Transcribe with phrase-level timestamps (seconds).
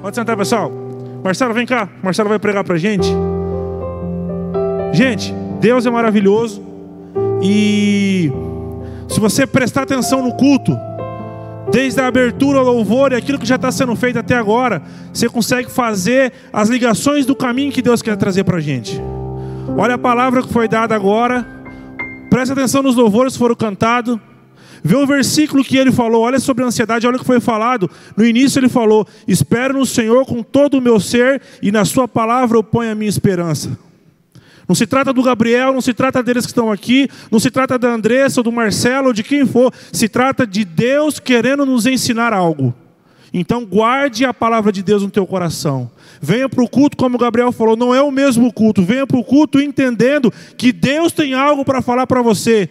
[0.00, 0.70] Pode sentar, pessoal.
[1.22, 1.88] Marcelo, vem cá.
[2.02, 3.08] Marcelo vai pregar pra gente.
[4.92, 6.62] Gente, Deus é maravilhoso.
[7.42, 8.30] E
[9.08, 10.76] se você prestar atenção no culto,
[11.70, 14.82] desde a abertura louvor e aquilo que já está sendo feito até agora,
[15.12, 19.00] você consegue fazer as ligações do caminho que Deus quer trazer para a gente.
[19.76, 21.46] Olha a palavra que foi dada agora,
[22.30, 24.18] presta atenção nos louvores que foram cantados.
[24.82, 27.90] Vê o versículo que ele falou, olha sobre a ansiedade, olha o que foi falado.
[28.16, 32.06] No início ele falou: Espero no Senhor com todo o meu ser, e na Sua
[32.06, 33.78] palavra eu ponho a minha esperança.
[34.68, 37.78] Não se trata do Gabriel, não se trata deles que estão aqui, não se trata
[37.78, 41.86] da Andressa ou do Marcelo ou de quem for, se trata de Deus querendo nos
[41.86, 42.74] ensinar algo.
[43.32, 45.90] Então guarde a palavra de Deus no teu coração.
[46.20, 48.82] Venha para o culto, como o Gabriel falou, não é o mesmo culto.
[48.82, 52.68] Venha para o culto entendendo que Deus tem algo para falar para você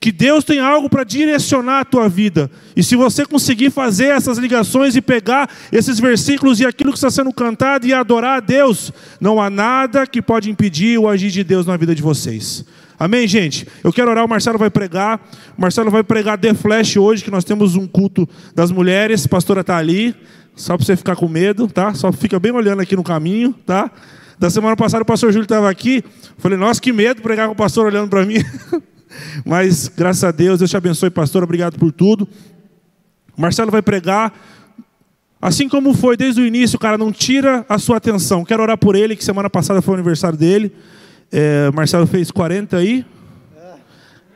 [0.00, 2.50] que Deus tem algo para direcionar a tua vida.
[2.76, 7.10] E se você conseguir fazer essas ligações e pegar esses versículos e aquilo que está
[7.10, 11.42] sendo cantado e adorar a Deus, não há nada que pode impedir o agir de
[11.42, 12.64] Deus na vida de vocês.
[12.98, 13.66] Amém, gente?
[13.82, 15.20] Eu quero orar, o Marcelo vai pregar.
[15.56, 19.24] O Marcelo vai pregar The Flash hoje, que nós temos um culto das mulheres.
[19.24, 20.14] A pastora está ali,
[20.56, 21.94] só para você ficar com medo, tá?
[21.94, 23.90] Só fica bem olhando aqui no caminho, tá?
[24.36, 26.04] Da semana passada o pastor Júlio estava aqui.
[26.38, 28.38] Falei, nossa, que medo pregar com o pastor olhando para mim.
[29.44, 31.42] Mas graças a Deus, Deus te abençoe, pastor.
[31.42, 32.28] Obrigado por tudo.
[33.36, 34.32] Marcelo vai pregar.
[35.40, 38.44] Assim como foi desde o início, cara, não tira a sua atenção.
[38.44, 40.72] Quero orar por ele, que semana passada foi o aniversário dele.
[41.30, 43.06] É, Marcelo fez 40 aí.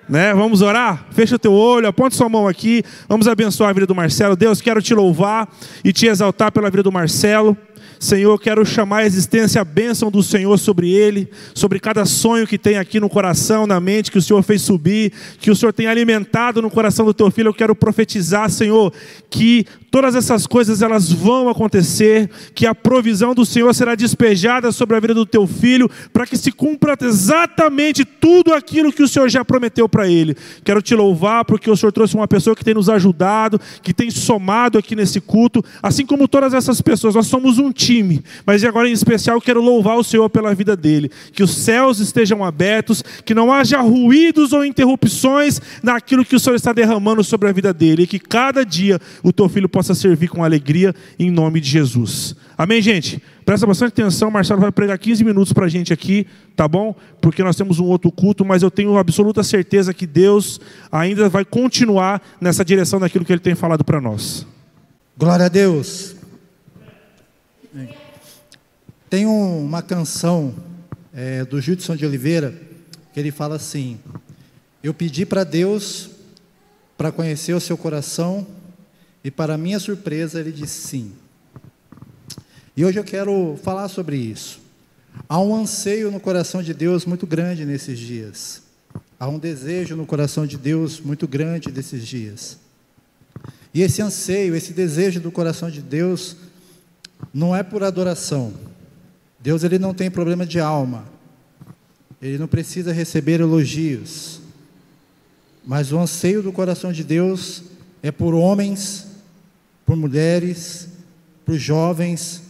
[0.08, 0.34] Né?
[0.34, 1.06] Vamos orar?
[1.10, 2.84] Fecha o teu olho, aponta sua mão aqui.
[3.08, 4.36] Vamos abençoar a vida do Marcelo.
[4.36, 5.48] Deus, quero te louvar
[5.82, 7.56] e te exaltar pela vida do Marcelo.
[8.02, 12.58] Senhor, quero chamar a existência, a bênção do Senhor sobre ele, sobre cada sonho que
[12.58, 15.86] tem aqui no coração, na mente, que o Senhor fez subir, que o Senhor tem
[15.86, 17.50] alimentado no coração do teu filho.
[17.50, 18.92] Eu quero profetizar, Senhor,
[19.30, 24.96] que todas essas coisas elas vão acontecer, que a provisão do Senhor será despejada sobre
[24.96, 29.28] a vida do teu filho, para que se cumpra exatamente tudo aquilo que o Senhor
[29.28, 30.34] já prometeu para ele.
[30.64, 34.10] Quero te louvar porque o Senhor trouxe uma pessoa que tem nos ajudado, que tem
[34.10, 37.14] somado aqui nesse culto, assim como todas essas pessoas.
[37.14, 41.10] Nós somos um time, mas agora em especial quero louvar o Senhor pela vida dele,
[41.34, 46.56] que os céus estejam abertos, que não haja ruídos ou interrupções naquilo que o Senhor
[46.56, 49.96] está derramando sobre a vida dele, e que cada dia o teu filho possa possa
[49.96, 52.36] servir com alegria em nome de Jesus.
[52.56, 53.20] Amém, gente?
[53.44, 56.94] Presta bastante atenção, Marcelo vai pregar 15 minutos para a gente aqui, tá bom?
[57.20, 60.60] Porque nós temos um outro culto, mas eu tenho absoluta certeza que Deus
[60.92, 64.46] ainda vai continuar nessa direção daquilo que Ele tem falado para nós.
[65.18, 66.14] Glória a Deus.
[69.10, 70.54] Tem uma canção
[71.12, 72.54] é, do Judson de Oliveira
[73.12, 73.98] que ele fala assim:
[74.80, 76.08] Eu pedi para Deus
[76.96, 78.46] para conhecer o seu coração
[79.24, 81.12] e para minha surpresa, ele disse sim.
[82.76, 84.60] E hoje eu quero falar sobre isso.
[85.28, 88.62] Há um anseio no coração de Deus muito grande nesses dias.
[89.20, 92.58] Há um desejo no coração de Deus muito grande nesses dias.
[93.72, 96.36] E esse anseio, esse desejo do coração de Deus
[97.32, 98.52] não é por adoração.
[99.38, 101.04] Deus ele não tem problema de alma.
[102.20, 104.40] Ele não precisa receber elogios.
[105.64, 107.62] Mas o anseio do coração de Deus
[108.02, 109.11] é por homens
[109.84, 110.88] por mulheres,
[111.44, 112.42] por jovens,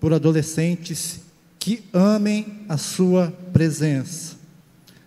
[0.00, 1.20] por adolescentes
[1.58, 4.36] que amem a Sua presença,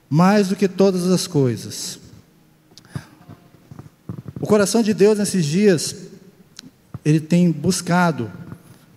[0.10, 2.00] mais do que todas as coisas.
[4.40, 5.96] O coração de Deus nesses dias,
[7.06, 8.32] ele tem buscado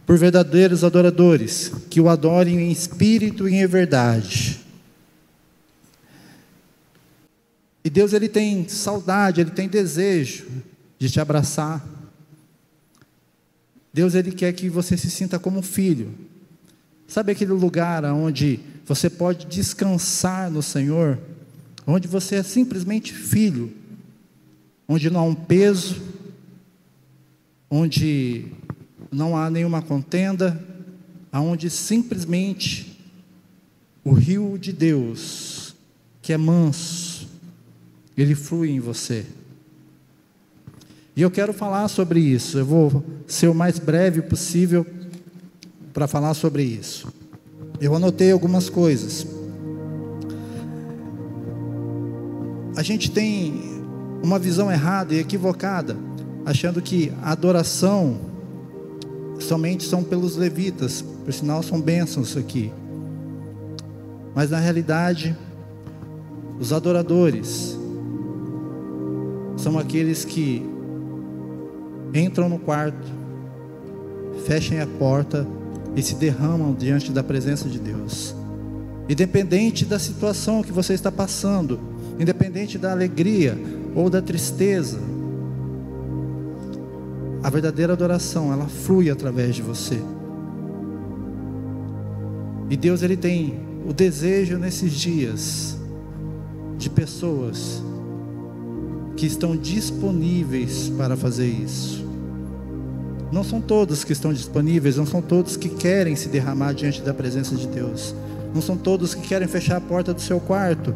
[0.06, 4.60] por verdadeiros adoradores, que o adorem em espírito e em verdade.
[7.82, 10.46] E Deus ele tem saudade, ele tem desejo
[10.98, 11.84] de te abraçar,
[13.94, 16.12] Deus ele quer que você se sinta como um filho.
[17.06, 21.16] Sabe aquele lugar onde você pode descansar no Senhor,
[21.86, 23.72] onde você é simplesmente filho,
[24.88, 26.02] onde não há um peso,
[27.70, 28.46] onde
[29.12, 30.60] não há nenhuma contenda,
[31.30, 33.00] aonde simplesmente
[34.02, 35.76] o rio de Deus,
[36.20, 37.28] que é manso,
[38.16, 39.24] ele flui em você.
[41.16, 42.58] E eu quero falar sobre isso.
[42.58, 44.84] Eu vou ser o mais breve possível
[45.92, 47.12] para falar sobre isso.
[47.80, 49.26] Eu anotei algumas coisas.
[52.76, 53.80] A gente tem
[54.22, 55.96] uma visão errada e equivocada,
[56.44, 58.18] achando que a adoração
[59.38, 62.72] somente são pelos levitas, por sinal são bênçãos aqui.
[64.34, 65.36] Mas na realidade,
[66.58, 67.78] os adoradores
[69.56, 70.73] são aqueles que
[72.14, 73.12] entram no quarto,
[74.46, 75.46] fechem a porta
[75.96, 78.34] e se derramam diante da presença de Deus.
[79.08, 81.78] Independente da situação que você está passando,
[82.18, 83.58] independente da alegria
[83.94, 84.98] ou da tristeza,
[87.42, 90.00] a verdadeira adoração, ela flui através de você.
[92.70, 95.76] E Deus ele tem o desejo nesses dias
[96.78, 97.82] de pessoas
[99.16, 102.03] que estão disponíveis para fazer isso.
[103.34, 107.12] Não são todos que estão disponíveis, não são todos que querem se derramar diante da
[107.12, 108.14] presença de Deus.
[108.54, 110.94] Não são todos que querem fechar a porta do seu quarto,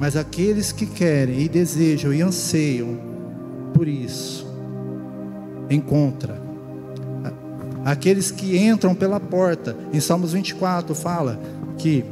[0.00, 2.98] mas aqueles que querem e desejam e anseiam
[3.72, 4.44] por isso,
[5.70, 6.42] encontra.
[7.84, 11.38] Aqueles que entram pela porta, em Salmos 24 fala
[11.78, 12.04] que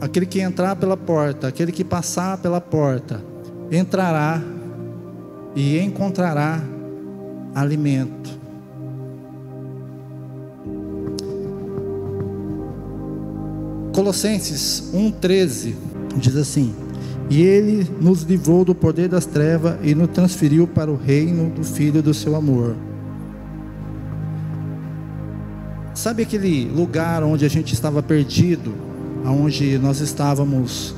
[0.00, 3.22] aquele que entrar pela porta, aquele que passar pela porta,
[3.70, 4.42] entrará
[5.54, 6.60] e encontrará
[7.54, 8.38] alimento.
[13.92, 15.74] Colossenses 1,13
[16.16, 16.74] diz assim:
[17.28, 21.62] E ele nos livrou do poder das trevas e nos transferiu para o reino do
[21.64, 22.76] Filho do seu amor.
[25.94, 28.72] Sabe aquele lugar onde a gente estava perdido,
[29.24, 30.94] onde nós estávamos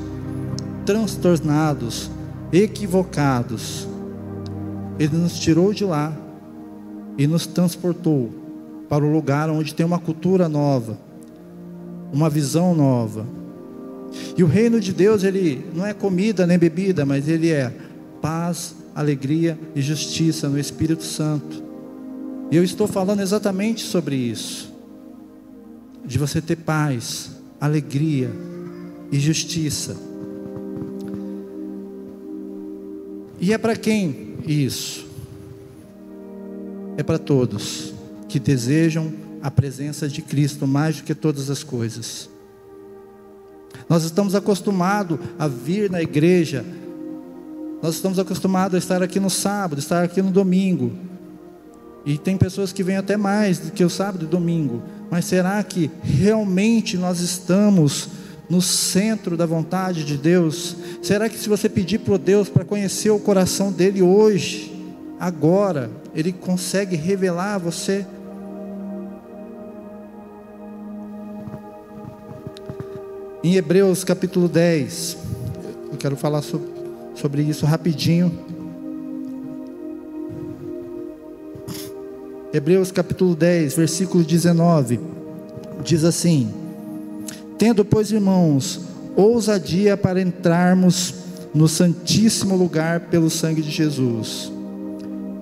[0.85, 2.09] transtornados,
[2.53, 3.87] equivocados?
[4.97, 6.15] Ele nos tirou de lá
[7.17, 8.31] e nos transportou
[8.89, 10.97] para o lugar onde tem uma cultura nova,
[12.11, 13.25] uma visão nova.
[14.37, 17.73] E o reino de Deus, ele não é comida nem bebida, mas ele é
[18.21, 21.63] paz, alegria e justiça no Espírito Santo.
[22.51, 24.71] E eu estou falando exatamente sobre isso.
[26.05, 28.29] De você ter paz, alegria
[29.11, 29.95] e justiça.
[33.39, 35.12] E é para quem isso?
[36.97, 37.93] É para todos
[38.27, 42.29] que desejam a presença de Cristo mais do que todas as coisas.
[43.89, 46.65] Nós estamos acostumados a vir na igreja,
[47.81, 50.93] nós estamos acostumados a estar aqui no sábado, estar aqui no domingo.
[52.05, 54.81] E tem pessoas que vêm até mais do que o sábado e domingo.
[55.09, 58.09] Mas será que realmente nós estamos
[58.49, 60.75] no centro da vontade de Deus?
[61.01, 64.73] Será que se você pedir para Deus para conhecer o coração dele hoje,
[65.19, 68.05] agora, ele consegue revelar a você?
[73.43, 75.17] Em Hebreus capítulo 10,
[75.91, 78.31] eu quero falar sobre, isso rapidinho.
[82.53, 84.99] Hebreus capítulo 10, versículo 19,
[85.83, 86.53] diz assim:
[87.57, 88.79] Tendo, pois, irmãos,
[89.13, 91.15] ousadia para entrarmos
[91.53, 94.52] no Santíssimo Lugar pelo sangue de Jesus,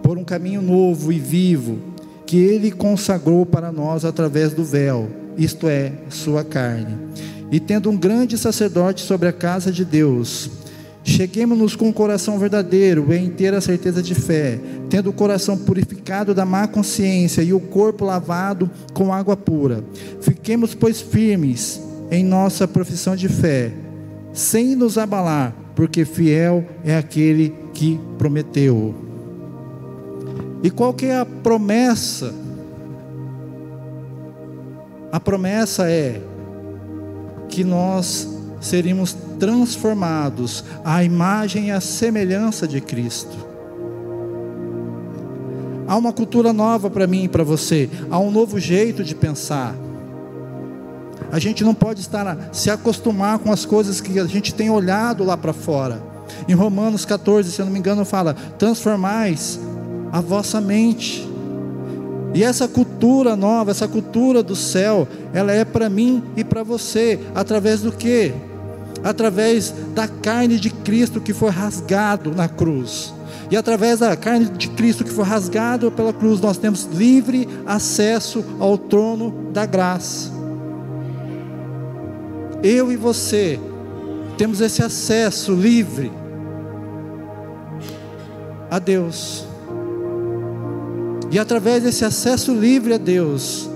[0.01, 1.77] por um caminho novo e vivo,
[2.25, 7.11] que Ele consagrou para nós através do véu, isto é, Sua carne
[7.51, 10.49] e tendo um grande sacerdote sobre a casa de Deus,
[11.03, 14.57] cheguemos-nos com o coração verdadeiro e inteira certeza de fé,
[14.89, 19.83] tendo o coração purificado da má consciência e o corpo lavado com água pura.
[20.21, 23.73] Fiquemos, pois, firmes em nossa profissão de fé,
[24.31, 29.10] sem nos abalar, porque fiel é aquele que prometeu.
[30.63, 32.33] E qual que é a promessa?
[35.11, 36.21] A promessa é
[37.49, 38.27] que nós
[38.61, 43.51] seríamos transformados à imagem e à semelhança de Cristo.
[45.87, 49.75] Há uma cultura nova para mim e para você, há um novo jeito de pensar.
[51.31, 55.23] A gente não pode estar se acostumar com as coisas que a gente tem olhado
[55.23, 56.01] lá para fora.
[56.47, 59.59] Em Romanos 14, se eu não me engano, fala: transformais
[60.11, 61.27] a vossa mente.
[62.33, 67.19] E essa cultura nova, essa cultura do céu, ela é para mim e para você,
[67.35, 68.31] através do que?
[69.03, 73.13] Através da carne de Cristo que foi rasgado na cruz.
[73.49, 78.43] E através da carne de Cristo que foi rasgado pela cruz, nós temos livre acesso
[78.59, 80.31] ao trono da graça.
[82.63, 83.59] Eu e você
[84.37, 86.11] temos esse acesso livre
[88.69, 89.50] a Deus.
[91.31, 93.69] E através desse acesso livre a Deus,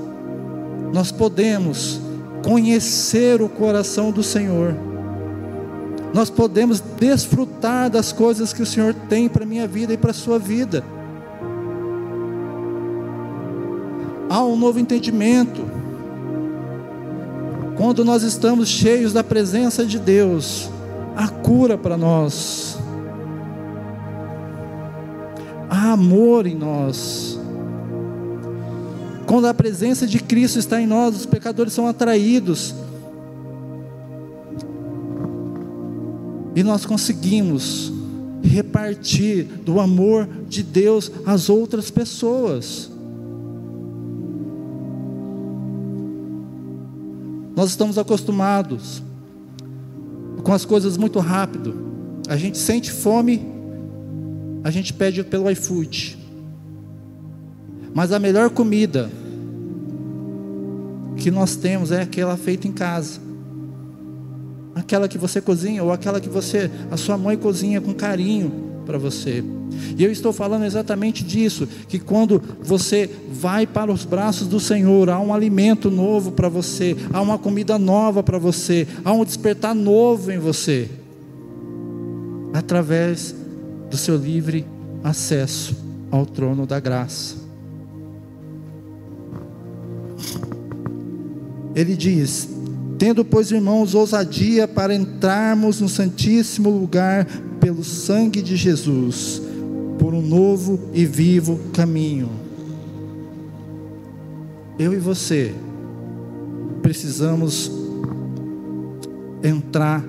[0.94, 2.02] nós podemos
[2.44, 4.76] conhecer o coração do Senhor.
[6.14, 10.12] Nós podemos desfrutar das coisas que o Senhor tem para a minha vida e para
[10.12, 10.84] a sua vida.
[14.30, 15.62] Há um novo entendimento.
[17.78, 20.70] Quando nós estamos cheios da presença de Deus,
[21.16, 22.78] há cura para nós.
[25.70, 27.35] Há amor em nós.
[29.36, 32.74] Quando a presença de Cristo está em nós, os pecadores são atraídos.
[36.56, 37.92] E nós conseguimos
[38.42, 42.90] repartir do amor de Deus às outras pessoas.
[47.58, 49.04] Nós estamos acostumados
[50.46, 51.76] com as coisas muito rápido.
[52.30, 53.46] A gente sente fome,
[54.64, 56.18] a gente pede pelo iFood.
[57.94, 59.12] Mas a melhor comida
[61.26, 63.20] que nós temos é aquela feita em casa.
[64.76, 68.52] Aquela que você cozinha ou aquela que você, a sua mãe cozinha com carinho
[68.86, 69.44] para você.
[69.98, 75.10] E eu estou falando exatamente disso, que quando você vai para os braços do Senhor,
[75.10, 79.74] há um alimento novo para você, há uma comida nova para você, há um despertar
[79.74, 80.88] novo em você.
[82.54, 83.34] Através
[83.90, 84.64] do seu livre
[85.04, 85.76] acesso
[86.12, 87.45] ao trono da graça.
[91.76, 92.50] Ele diz:
[92.98, 97.28] Tendo, pois, irmãos, ousadia para entrarmos no Santíssimo Lugar
[97.60, 99.42] pelo sangue de Jesus,
[100.00, 102.30] por um novo e vivo caminho.
[104.80, 105.54] Eu e você
[106.82, 107.72] precisamos
[109.44, 110.04] entrar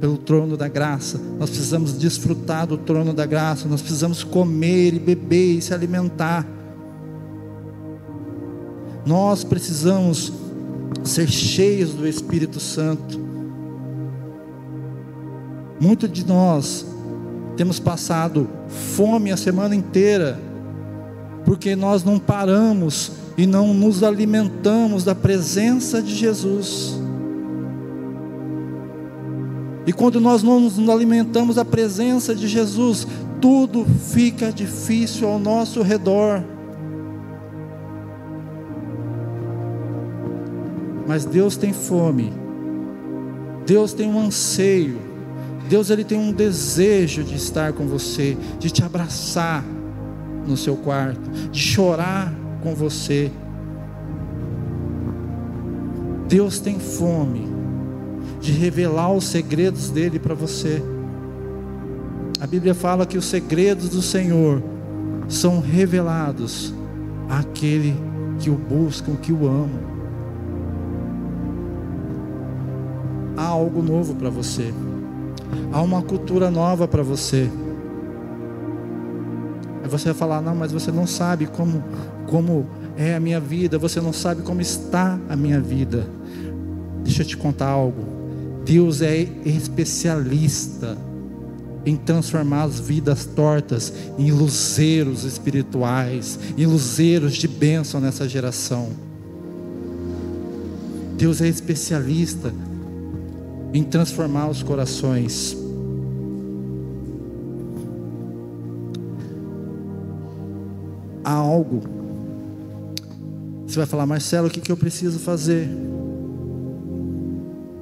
[0.00, 4.98] pelo trono da graça, nós precisamos desfrutar do trono da graça, nós precisamos comer e
[4.98, 6.57] beber e se alimentar.
[9.08, 10.30] Nós precisamos
[11.02, 13.18] ser cheios do Espírito Santo.
[15.80, 16.84] Muitos de nós
[17.56, 20.38] temos passado fome a semana inteira,
[21.46, 27.00] porque nós não paramos e não nos alimentamos da presença de Jesus.
[29.86, 33.06] E quando nós não nos alimentamos da presença de Jesus,
[33.40, 36.57] tudo fica difícil ao nosso redor.
[41.08, 42.30] Mas Deus tem fome.
[43.66, 44.98] Deus tem um anseio.
[45.66, 49.64] Deus ele tem um desejo de estar com você, de te abraçar
[50.46, 53.30] no seu quarto, de chorar com você.
[56.28, 57.48] Deus tem fome
[58.38, 60.82] de revelar os segredos dele para você.
[62.38, 64.62] A Bíblia fala que os segredos do Senhor
[65.26, 66.72] são revelados
[67.30, 67.96] àquele
[68.38, 69.97] que o buscam, que o amam.
[73.48, 74.72] Algo novo para você,
[75.72, 77.50] há uma cultura nova para você.
[79.82, 81.82] Aí você vai falar: não, mas você não sabe como,
[82.26, 86.06] como é a minha vida, você não sabe como está a minha vida.
[87.02, 88.04] Deixa eu te contar algo.
[88.64, 90.98] Deus é especialista
[91.86, 98.90] em transformar as vidas tortas em luzeiros espirituais, em luzeiros de bênção nessa geração.
[101.16, 102.52] Deus é especialista
[103.72, 105.56] em transformar os corações.
[111.24, 111.82] Há algo.
[113.66, 115.68] Você vai falar, Marcelo, o que, que eu preciso fazer?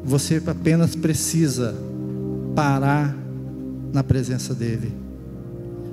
[0.04, 1.74] Você apenas precisa
[2.54, 3.16] parar
[3.92, 4.92] na presença dEle.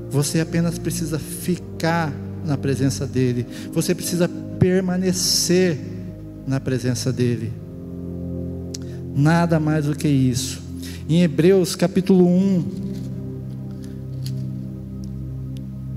[0.09, 2.13] Você apenas precisa ficar
[2.45, 3.45] na presença dEle.
[3.71, 5.77] Você precisa permanecer
[6.47, 7.62] na presença dEle.
[9.15, 10.61] Nada mais do que isso.
[11.07, 12.65] Em Hebreus capítulo 1,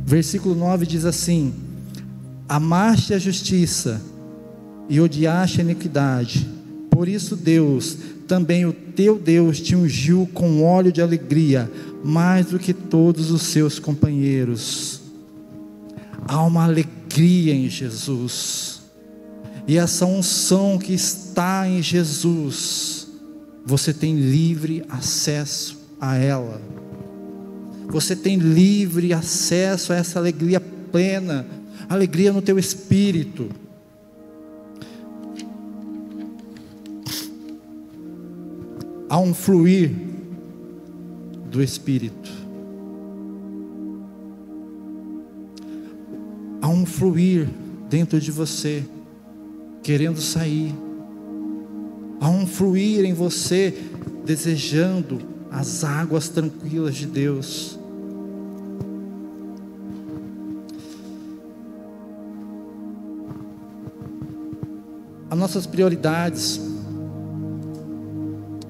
[0.05, 1.55] versículo 9 diz assim:
[2.47, 4.03] Amaste a justiça
[4.89, 6.47] e odiaste a iniquidade.
[6.91, 7.97] Por isso Deus,
[8.29, 11.71] também o teu Deus, te ungiu com óleo de alegria,
[12.05, 15.01] mais do que todos os seus companheiros.
[16.29, 18.83] Há uma alegria em Jesus.
[19.67, 22.96] E essa unção que está em Jesus
[23.67, 26.63] você tem livre acesso a ela.
[27.89, 31.45] Você tem livre acesso a essa alegria plena,
[31.89, 33.51] alegria no teu espírito.
[39.09, 39.91] Há um fluir
[41.51, 42.31] do espírito.
[46.63, 47.49] Há um fluir
[47.91, 48.85] dentro de você,
[49.83, 50.86] querendo sair
[52.21, 53.75] Há um fluir em você
[54.25, 55.21] desejando
[55.51, 57.79] as águas tranquilas de Deus.
[65.31, 66.61] As nossas prioridades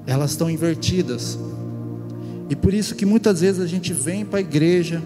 [0.05, 1.37] elas estão invertidas.
[2.49, 5.01] E por isso que muitas vezes a gente vem para a igreja,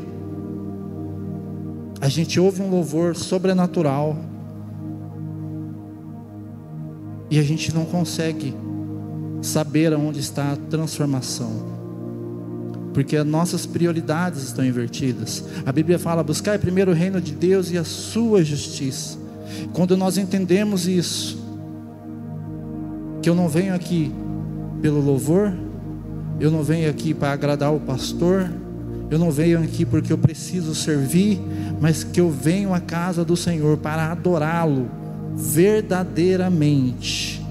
[1.99, 4.30] a gente ouve um louvor sobrenatural
[7.31, 8.53] e a gente não consegue
[9.41, 11.71] saber aonde está a transformação.
[12.93, 15.45] Porque as nossas prioridades estão invertidas.
[15.65, 19.17] A Bíblia fala: buscar primeiro o reino de Deus e a sua justiça.
[19.71, 21.41] Quando nós entendemos isso,
[23.21, 24.11] que eu não venho aqui
[24.81, 25.53] pelo louvor,
[26.37, 28.51] eu não venho aqui para agradar o pastor,
[29.09, 31.39] eu não venho aqui porque eu preciso servir,
[31.79, 35.00] mas que eu venho à casa do Senhor para adorá-lo
[35.35, 37.41] verdadeiramente.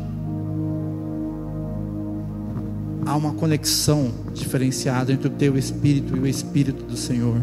[3.10, 7.42] há uma conexão diferenciada entre o teu espírito e o espírito do Senhor.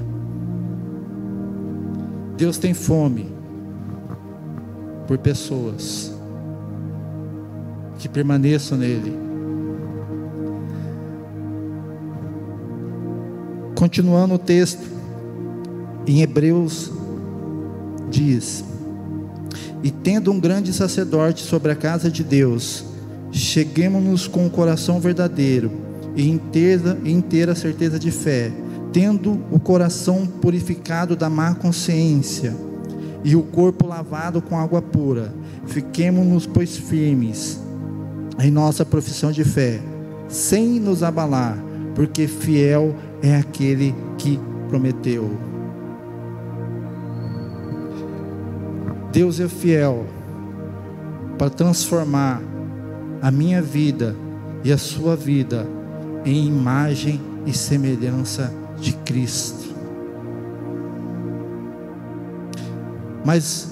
[2.38, 3.29] Deus tem fome
[5.06, 6.15] por pessoas
[8.00, 9.13] que permaneçam nele.
[13.75, 14.88] Continuando o texto,
[16.06, 16.89] em Hebreus
[18.10, 18.63] diz:
[19.88, 22.84] E tendo um grande sacerdote sobre a casa de Deus,
[23.32, 25.72] cheguemos-nos com o coração verdadeiro
[26.13, 28.51] e inteira, inteira certeza de fé,
[28.91, 32.53] tendo o coração purificado da má consciência
[33.24, 35.34] e o corpo lavado com água pura.
[35.67, 37.58] Fiquemos-nos, pois, firmes
[38.41, 39.79] em nossa profissão de fé,
[40.27, 41.58] sem nos abalar,
[41.96, 45.47] porque fiel é aquele que prometeu.
[49.17, 50.05] Deus é fiel
[51.39, 52.39] para transformar
[53.19, 54.15] a minha vida
[54.63, 55.67] e a sua vida
[56.24, 59.74] em imagem e semelhança de Cristo.
[63.25, 63.71] Mas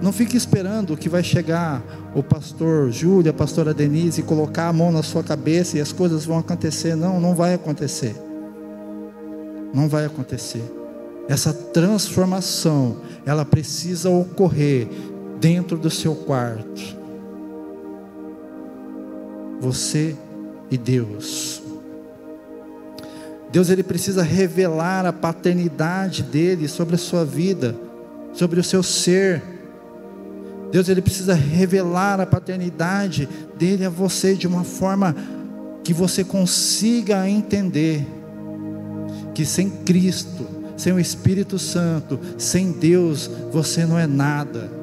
[0.00, 1.82] não fique esperando que vai chegar
[2.14, 5.90] o pastor Júlia, a pastora Denise, e colocar a mão na sua cabeça e as
[5.90, 6.94] coisas vão acontecer.
[6.94, 8.14] Não, não vai acontecer.
[9.74, 10.77] Não vai acontecer.
[11.28, 14.88] Essa transformação, ela precisa ocorrer
[15.38, 16.98] dentro do seu quarto
[19.60, 20.16] você
[20.70, 21.62] e Deus.
[23.50, 27.74] Deus ele precisa revelar a paternidade dele sobre a sua vida,
[28.32, 29.42] sobre o seu ser.
[30.70, 35.16] Deus ele precisa revelar a paternidade dele a você de uma forma
[35.82, 38.06] que você consiga entender
[39.34, 40.46] que sem Cristo,
[40.78, 44.78] sem o Espírito Santo, sem Deus, você não é nada.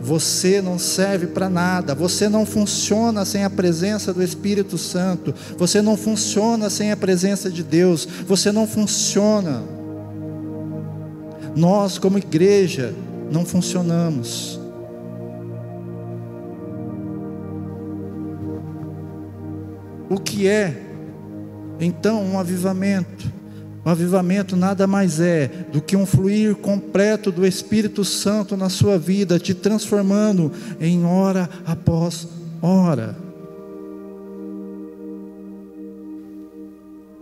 [0.00, 5.80] Você não serve para nada, você não funciona sem a presença do Espírito Santo, você
[5.80, 9.62] não funciona sem a presença de Deus, você não funciona.
[11.56, 12.94] Nós, como igreja,
[13.30, 14.60] não funcionamos.
[20.10, 20.76] O que é,
[21.80, 23.32] então, um avivamento?
[23.84, 28.98] O avivamento nada mais é do que um fluir completo do Espírito Santo na sua
[28.98, 32.26] vida, te transformando em hora após
[32.62, 33.14] hora.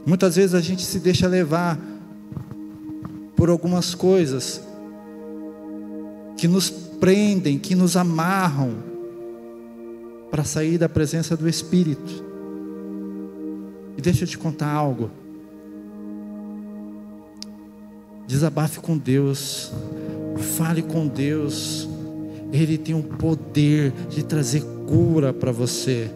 [0.06, 1.78] Muitas vezes a gente se deixa levar
[3.34, 4.62] por algumas coisas
[6.36, 8.76] que nos prendem, que nos amarram
[10.30, 12.24] para sair da presença do Espírito.
[13.96, 15.10] E deixa eu te contar algo.
[18.32, 19.70] Desabafe com Deus,
[20.56, 21.86] fale com Deus.
[22.50, 26.10] Ele tem o poder de trazer cura para você.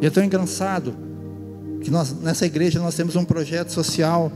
[0.00, 0.94] E é tão engraçado
[1.80, 4.30] que nós, nessa igreja nós temos um projeto social.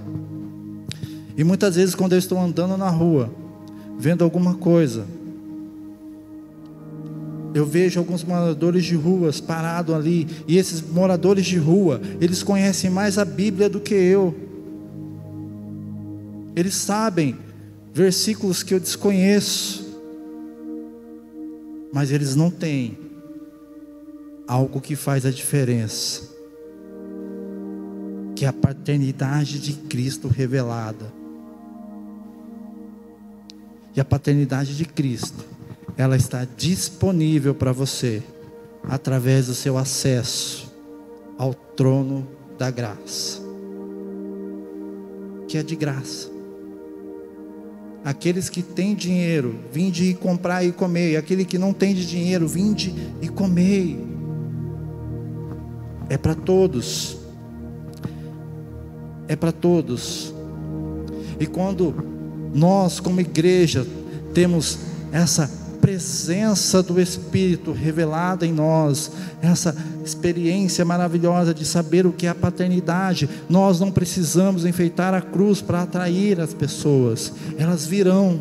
[1.36, 3.32] E muitas vezes quando eu estou andando na rua,
[3.96, 5.06] vendo alguma coisa,
[7.54, 12.90] eu vejo alguns moradores de ruas parados ali, e esses moradores de rua, eles conhecem
[12.90, 14.49] mais a Bíblia do que eu.
[16.60, 17.38] Eles sabem
[17.90, 19.98] versículos que eu desconheço,
[21.90, 22.98] mas eles não têm
[24.46, 26.28] algo que faz a diferença,
[28.36, 31.10] que é a paternidade de Cristo revelada.
[33.96, 35.42] E a paternidade de Cristo,
[35.96, 38.22] ela está disponível para você
[38.82, 40.70] através do seu acesso
[41.38, 43.40] ao trono da graça,
[45.48, 46.39] que é de graça.
[48.04, 51.12] Aqueles que têm dinheiro, vinde e comprar e comer.
[51.12, 53.98] E aquele que não tem dinheiro, vinde e comer.
[56.08, 57.18] É para todos.
[59.28, 60.34] É para todos.
[61.38, 61.94] E quando
[62.54, 63.86] nós, como igreja,
[64.34, 64.78] temos
[65.12, 69.74] essa presença do Espírito revelada em nós, essa
[70.10, 73.28] experiência maravilhosa de saber o que é a paternidade.
[73.48, 78.40] Nós não precisamos enfeitar a cruz para atrair as pessoas, elas virão.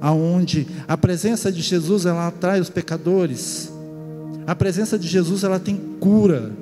[0.00, 3.70] Aonde a presença de Jesus ela atrai os pecadores.
[4.46, 6.52] A presença de Jesus ela tem cura.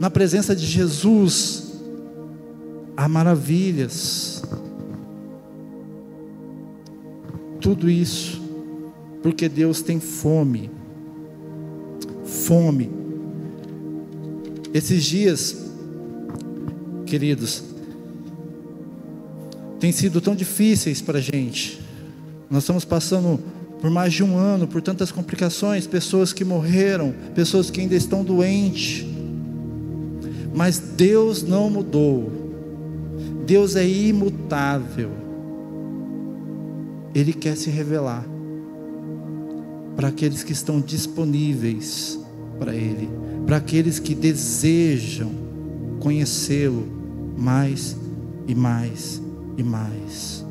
[0.00, 1.74] Na presença de Jesus
[2.96, 4.42] há maravilhas.
[7.60, 8.48] Tudo isso
[9.22, 10.70] porque Deus tem fome.
[12.24, 12.97] Fome.
[14.72, 15.56] Esses dias,
[17.06, 17.62] queridos,
[19.80, 21.80] têm sido tão difíceis para a gente.
[22.50, 23.40] Nós estamos passando
[23.80, 28.24] por mais de um ano, por tantas complicações, pessoas que morreram, pessoas que ainda estão
[28.24, 29.06] doentes.
[30.54, 32.32] Mas Deus não mudou.
[33.46, 35.10] Deus é imutável.
[37.14, 38.26] Ele quer se revelar
[39.96, 42.18] para aqueles que estão disponíveis
[42.58, 43.08] para Ele,
[43.46, 45.30] para aqueles que desejam
[46.00, 46.86] conhecê-lo
[47.36, 47.96] mais
[48.46, 49.22] e mais
[49.56, 50.44] e mais.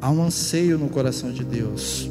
[0.00, 2.10] Há um anseio no coração de Deus.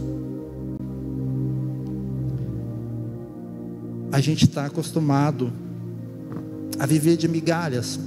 [4.12, 5.54] A gente está acostumado
[6.80, 8.00] a viver de migalhas,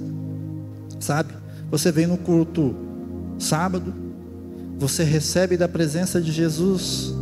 [0.98, 1.33] sabe?
[1.70, 2.74] Você vem no culto
[3.38, 3.94] sábado,
[4.78, 7.14] você recebe da presença de Jesus,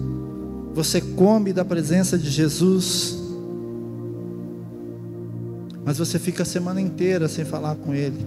[0.75, 3.17] você come da presença de Jesus,
[5.85, 8.27] mas você fica a semana inteira sem falar com Ele.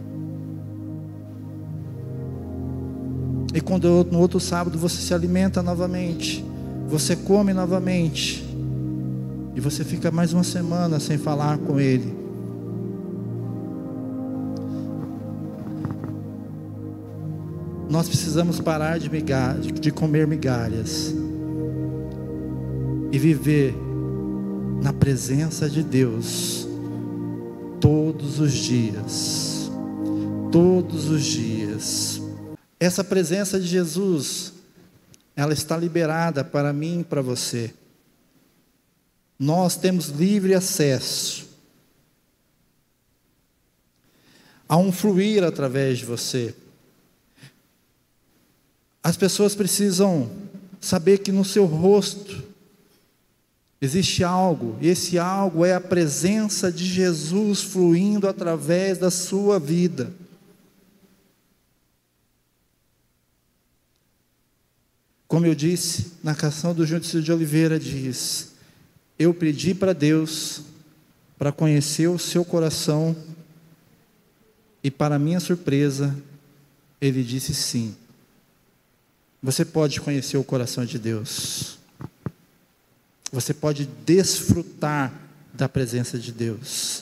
[3.53, 6.45] E quando no outro sábado você se alimenta novamente,
[6.87, 8.45] você come novamente,
[9.55, 12.16] e você fica mais uma semana sem falar com Ele.
[17.97, 21.15] Nós precisamos parar de, migalha, de comer migalhas
[23.11, 23.73] e viver
[24.83, 26.67] na presença de Deus
[27.81, 29.71] todos os dias.
[30.51, 32.21] Todos os dias.
[32.79, 34.53] Essa presença de Jesus,
[35.35, 37.73] ela está liberada para mim e para você.
[39.39, 41.47] Nós temos livre acesso
[44.69, 46.53] a um fluir através de você.
[49.07, 50.29] As pessoas precisam
[50.81, 52.43] saber que no seu rosto
[53.79, 60.11] existe algo, e esse algo é a presença de Jesus fluindo através da sua vida.
[65.25, 68.55] Como eu disse, na canção do Júdice de Oliveira diz:
[69.17, 70.63] Eu pedi para Deus
[71.37, 73.15] para conhecer o seu coração,
[74.83, 76.13] e para minha surpresa,
[76.99, 77.95] ele disse sim.
[79.41, 81.77] Você pode conhecer o coração de Deus.
[83.31, 85.13] Você pode desfrutar
[85.53, 86.95] da presença de Deus.